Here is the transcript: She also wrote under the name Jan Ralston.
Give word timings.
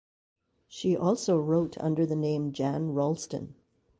She 0.67 0.97
also 0.97 1.37
wrote 1.37 1.77
under 1.79 2.07
the 2.07 2.15
name 2.15 2.53
Jan 2.53 2.91
Ralston. 2.95 3.53